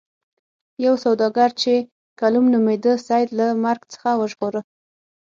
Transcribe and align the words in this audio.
یو 0.85 0.93
سوداګر 1.05 1.49
چې 1.61 1.73
کلوم 2.19 2.45
نومیده 2.53 2.93
سید 3.07 3.29
له 3.39 3.47
مرګ 3.63 3.81
څخه 3.93 4.09
وژغوره. 4.21 4.61